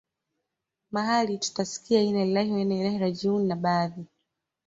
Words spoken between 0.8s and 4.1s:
mahali utasikia innalillah wainnailah rajiuun na baadhi